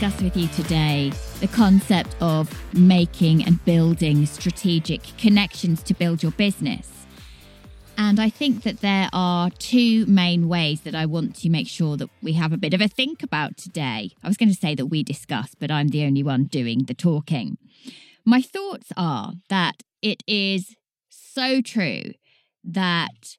[0.00, 6.32] Discuss with you today the concept of making and building strategic connections to build your
[6.32, 7.04] business.
[7.98, 11.98] And I think that there are two main ways that I want to make sure
[11.98, 14.12] that we have a bit of a think about today.
[14.22, 16.94] I was going to say that we discuss, but I'm the only one doing the
[16.94, 17.58] talking.
[18.24, 20.76] My thoughts are that it is
[21.10, 22.12] so true
[22.64, 23.36] that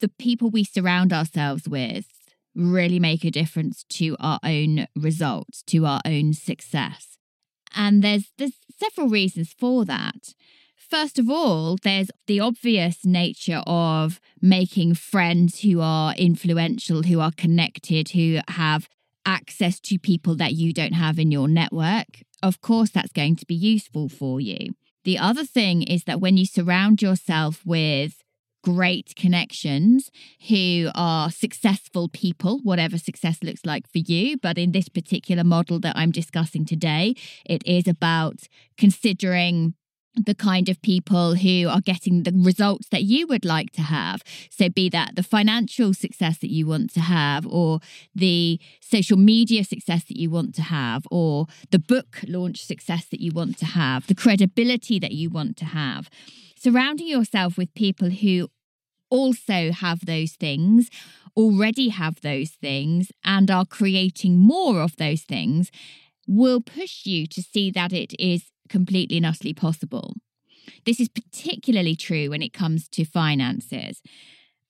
[0.00, 2.15] the people we surround ourselves with
[2.56, 7.18] really make a difference to our own results, to our own success.
[7.74, 10.34] And there's there's several reasons for that.
[10.76, 17.32] First of all, there's the obvious nature of making friends who are influential, who are
[17.36, 18.88] connected, who have
[19.24, 22.22] access to people that you don't have in your network.
[22.42, 24.74] Of course, that's going to be useful for you.
[25.04, 28.22] The other thing is that when you surround yourself with
[28.66, 30.10] great connections
[30.48, 34.36] who are successful people, whatever success looks like for you.
[34.36, 38.40] But in this particular model that I'm discussing today, it is about
[38.76, 39.74] considering
[40.16, 44.22] the kind of people who are getting the results that you would like to have.
[44.50, 47.78] So, be that the financial success that you want to have, or
[48.16, 53.20] the social media success that you want to have, or the book launch success that
[53.20, 56.08] you want to have, the credibility that you want to have.
[56.58, 58.48] Surrounding yourself with people who
[59.16, 60.90] also have those things,
[61.36, 65.70] already have those things, and are creating more of those things
[66.28, 70.14] will push you to see that it is completely and utterly possible.
[70.84, 74.02] This is particularly true when it comes to finances.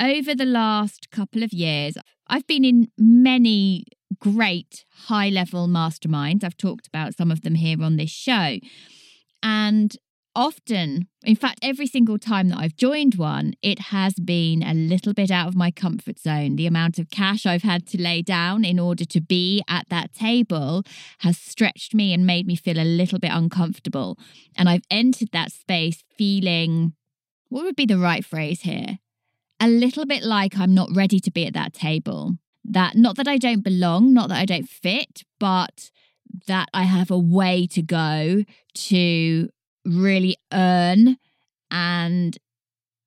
[0.00, 3.84] Over the last couple of years, I've been in many
[4.18, 6.42] great high level masterminds.
[6.44, 8.58] I've talked about some of them here on this show.
[9.42, 9.96] And
[10.34, 15.12] often, in fact, every single time that I've joined one, it has been a little
[15.12, 16.56] bit out of my comfort zone.
[16.56, 20.12] The amount of cash I've had to lay down in order to be at that
[20.12, 20.84] table
[21.18, 24.18] has stretched me and made me feel a little bit uncomfortable.
[24.56, 26.94] And I've entered that space feeling
[27.48, 28.98] what would be the right phrase here?
[29.60, 32.38] A little bit like I'm not ready to be at that table.
[32.64, 35.90] That not that I don't belong, not that I don't fit, but
[36.46, 38.44] that I have a way to go
[38.74, 39.50] to
[39.84, 41.18] really earn
[41.70, 42.38] and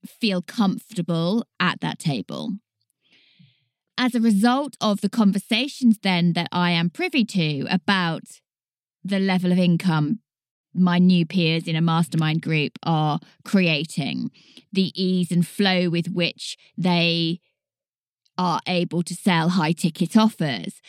[0.06, 2.54] feel comfortable at that table.
[3.98, 8.42] As a result of the conversations, then, that I am privy to about
[9.04, 10.20] the level of income
[10.76, 14.30] my new peers in a mastermind group are creating,
[14.72, 17.40] the ease and flow with which they
[18.38, 20.82] are able to sell high ticket offers,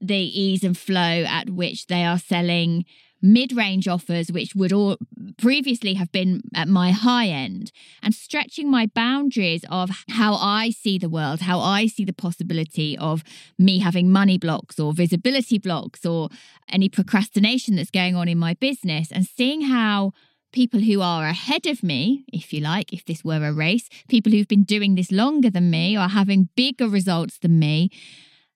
[0.00, 2.84] the ease and flow at which they are selling
[3.22, 4.96] mid-range offers which would all
[5.36, 7.72] previously have been at my high end
[8.02, 12.96] and stretching my boundaries of how I see the world how I see the possibility
[12.98, 13.22] of
[13.58, 16.28] me having money blocks or visibility blocks or
[16.68, 20.12] any procrastination that's going on in my business and seeing how
[20.52, 24.32] people who are ahead of me, if you like, if this were a race, people
[24.32, 27.90] who've been doing this longer than me or having bigger results than me,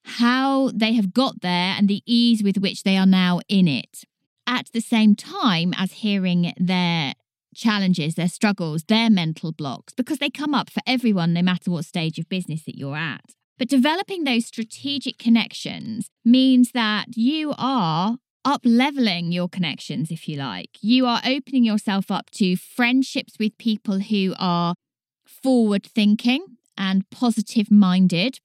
[0.04, 4.04] how they have got there and the ease with which they are now in it
[4.46, 7.14] at the same time as hearing their
[7.54, 11.84] challenges, their struggles, their mental blocks, because they come up for everyone, no matter what
[11.84, 13.34] stage of business that you're at.
[13.58, 20.36] But developing those strategic connections means that you are up leveling your connections, if you
[20.36, 20.70] like.
[20.80, 24.74] You are opening yourself up to friendships with people who are
[25.24, 26.44] forward thinking
[26.76, 28.38] and positive minded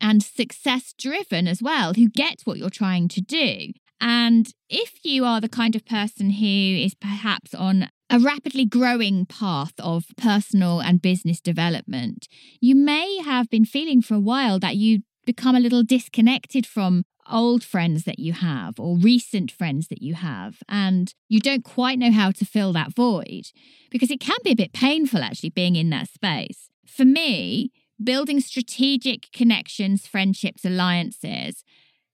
[0.00, 3.72] and success driven as well, who get what you're trying to do.
[4.06, 9.24] And if you are the kind of person who is perhaps on a rapidly growing
[9.24, 12.28] path of personal and business development,
[12.60, 17.04] you may have been feeling for a while that you become a little disconnected from
[17.32, 21.98] old friends that you have or recent friends that you have, and you don't quite
[21.98, 23.52] know how to fill that void
[23.90, 26.68] because it can be a bit painful actually being in that space.
[26.86, 27.72] For me,
[28.02, 31.64] building strategic connections, friendships, alliances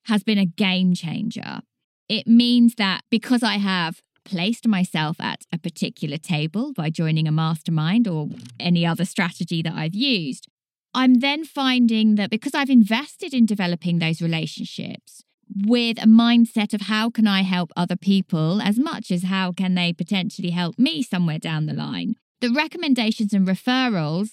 [0.04, 1.62] has been a game changer
[2.10, 7.32] it means that because I have placed myself at a particular table by joining a
[7.32, 8.28] mastermind or
[8.58, 10.48] any other strategy that I've used,
[10.92, 15.22] I'm then finding that because I've invested in developing those relationships
[15.64, 19.76] with a mindset of how can I help other people as much as how can
[19.76, 24.30] they potentially help me somewhere down the line, the recommendations and referrals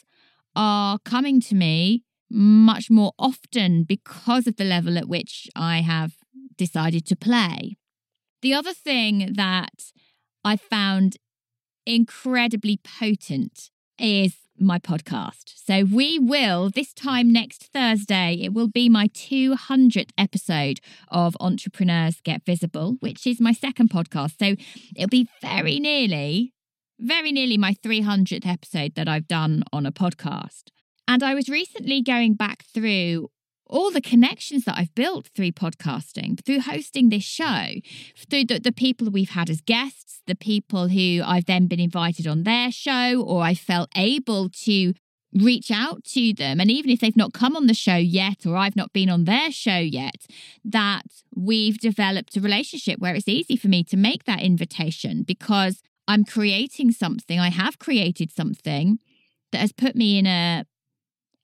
[0.55, 6.16] are coming to me much more often because of the level at which I have
[6.57, 7.77] decided to play.
[8.41, 9.91] The other thing that
[10.43, 11.17] I found
[11.85, 13.69] incredibly potent
[13.99, 15.53] is my podcast.
[15.55, 22.21] So we will, this time next Thursday, it will be my 200th episode of Entrepreneurs
[22.21, 24.39] Get Visible, which is my second podcast.
[24.39, 24.55] So
[24.95, 26.53] it'll be very nearly,
[26.99, 30.63] very nearly my 300th episode that I've done on a podcast.
[31.07, 33.29] And I was recently going back through
[33.69, 37.67] all the connections that I've built through podcasting, through hosting this show,
[38.29, 42.27] through the, the, people we've had as guests, the people who I've then been invited
[42.27, 44.93] on their show, or I felt able to
[45.33, 46.59] reach out to them.
[46.59, 49.25] And even if they've not come on the show yet, or I've not been on
[49.25, 50.25] their show yet,
[50.63, 51.03] that
[51.35, 56.23] we've developed a relationship where it's easy for me to make that invitation because I'm
[56.23, 58.99] creating something, I have created something
[59.51, 60.65] that has put me in a,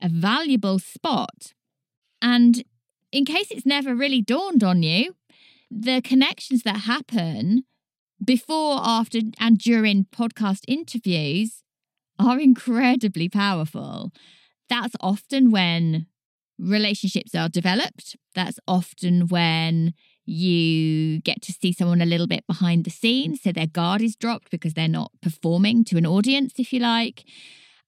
[0.02, 1.54] a valuable spot
[2.24, 2.64] and
[3.12, 5.16] in case it's never really dawned on you,
[5.70, 7.66] the connections that happen
[8.24, 11.62] before, after, and during podcast interviews
[12.18, 14.12] are incredibly powerful.
[14.70, 16.08] That's often when
[16.58, 18.16] relationships are developed.
[18.34, 19.94] That's often when
[20.26, 23.42] you get to see someone a little bit behind the scenes.
[23.42, 27.26] So their guard is dropped because they're not performing to an audience, if you like.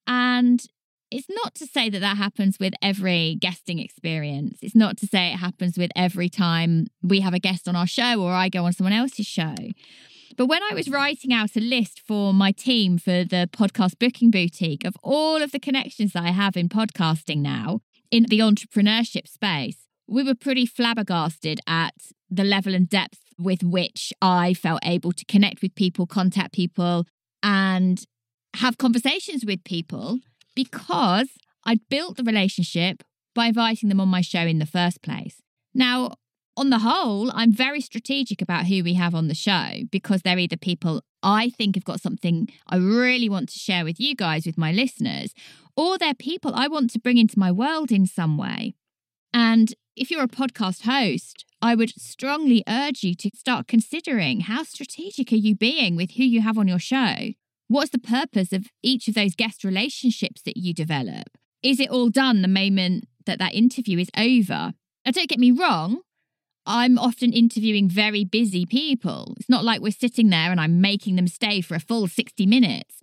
[0.06, 0.66] And
[1.12, 4.58] it's not to say that that happens with every guesting experience.
[4.62, 7.88] It's not to say it happens with every time we have a guest on our
[7.88, 9.56] show or I go on someone else's show.
[10.38, 14.32] But when I was writing out a list for my team for the podcast booking
[14.32, 17.80] boutique of all of the connections that I have in podcasting now
[18.12, 19.78] in the entrepreneurship space,
[20.08, 21.94] we were pretty flabbergasted at
[22.30, 27.06] the level and depth with which I felt able to connect with people, contact people,
[27.42, 28.04] and
[28.56, 30.20] have conversations with people
[30.56, 31.30] because
[31.66, 33.04] I'd built the relationship
[33.34, 35.42] by inviting them on my show in the first place.
[35.74, 36.14] Now,
[36.58, 40.40] on the whole, I'm very strategic about who we have on the show because they're
[40.40, 44.46] either people I think have got something I really want to share with you guys,
[44.46, 45.34] with my listeners,
[45.76, 48.76] or they're people I want to bring into my world in some way.
[49.34, 54.64] And if you're a podcast host, I would strongly urge you to start considering how
[54.64, 57.34] strategic are you being with who you have on your show?
[57.68, 61.38] What's the purpose of each of those guest relationships that you develop?
[61.64, 64.74] Is it all done the moment that that interview is over?
[65.06, 66.02] Now, don't get me wrong,
[66.66, 69.36] I'm often interviewing very busy people.
[69.40, 72.46] It's not like we're sitting there and I'm making them stay for a full 60
[72.46, 73.00] minutes.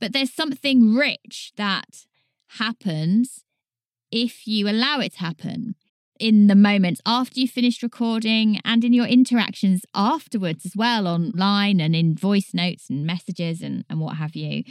[0.00, 2.06] But there's something rich that
[2.58, 3.44] happens
[4.10, 5.74] if you allow it to happen
[6.20, 11.80] in the moments after you finished recording and in your interactions afterwards as well online
[11.80, 14.62] and in voice notes and messages and, and what have you.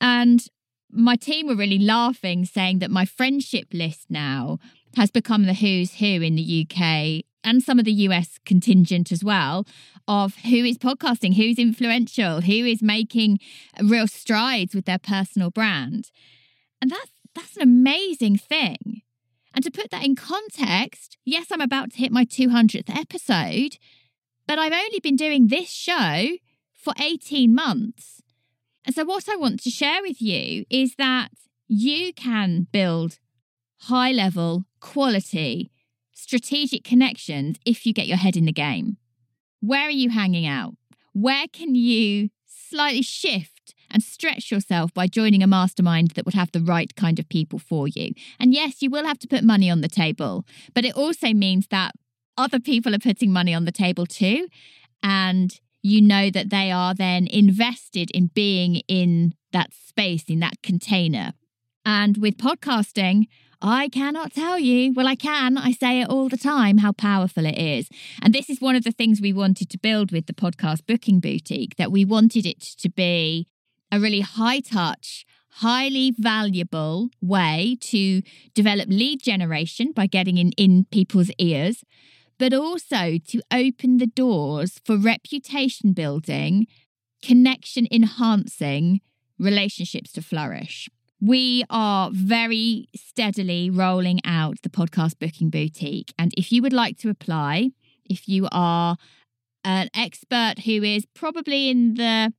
[0.00, 0.44] And
[0.90, 4.58] my team were really laughing, saying that my friendship list now
[4.96, 9.24] has become the who's who in the UK and some of the US contingent as
[9.24, 9.66] well
[10.06, 13.38] of who is podcasting, who's influential, who is making
[13.82, 16.10] real strides with their personal brand.
[16.80, 19.02] And that's that's an amazing thing.
[19.54, 23.76] And to put that in context, yes, I'm about to hit my 200th episode,
[24.46, 26.28] but I've only been doing this show
[26.72, 28.22] for 18 months.
[28.84, 31.30] And so, what I want to share with you is that
[31.68, 33.18] you can build
[33.82, 35.70] high level, quality,
[36.12, 38.96] strategic connections if you get your head in the game.
[39.60, 40.74] Where are you hanging out?
[41.12, 43.51] Where can you slightly shift
[43.92, 47.58] and stretch yourself by joining a mastermind that would have the right kind of people
[47.58, 48.12] for you.
[48.40, 50.44] And yes, you will have to put money on the table,
[50.74, 51.92] but it also means that
[52.36, 54.48] other people are putting money on the table too.
[55.02, 60.62] And you know that they are then invested in being in that space, in that
[60.62, 61.32] container.
[61.84, 63.26] And with podcasting,
[63.60, 64.92] I cannot tell you.
[64.92, 65.56] Well, I can.
[65.56, 67.88] I say it all the time how powerful it is.
[68.20, 71.20] And this is one of the things we wanted to build with the podcast booking
[71.20, 73.46] boutique that we wanted it to be
[73.92, 78.22] a really high touch, highly valuable way to
[78.54, 81.84] develop lead generation by getting in, in people's ears,
[82.38, 86.66] but also to open the doors for reputation building,
[87.22, 89.02] connection enhancing
[89.38, 90.88] relationships to flourish.
[91.20, 96.12] We are very steadily rolling out the podcast booking boutique.
[96.18, 97.70] And if you would like to apply,
[98.08, 98.96] if you are
[99.64, 102.32] an expert who is probably in the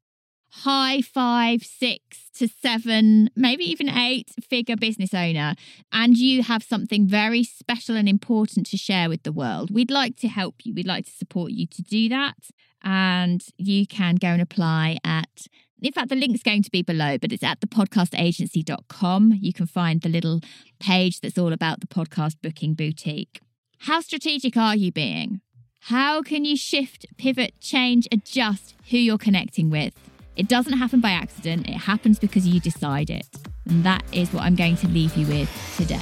[0.62, 5.56] high five, six to seven, maybe even eight figure business owner,
[5.92, 10.16] and you have something very special and important to share with the world, we'd like
[10.18, 10.74] to help you.
[10.74, 12.36] We'd like to support you to do that.
[12.84, 15.48] And you can go and apply at
[15.82, 19.40] In fact, the link's going to be below, but it's at thepodcastagency.com.
[19.40, 20.40] You can find the little
[20.80, 23.42] page that's all about the podcast booking boutique.
[23.80, 25.42] How strategic are you being?
[25.88, 30.13] How can you shift, pivot, change, adjust who you're connecting with?
[30.36, 33.28] It doesn't happen by accident, it happens because you decide it.
[33.70, 36.00] And that is what I'm going to leave you with today.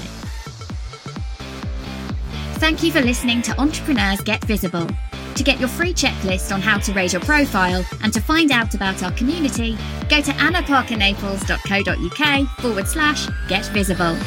[2.60, 4.88] Thank you for listening to Entrepreneurs Get Visible.
[5.36, 8.76] To get your free checklist on how to raise your profile and to find out
[8.76, 9.78] about our community,
[10.10, 14.18] go to annaparkernaples.co.uk forward slash get visible.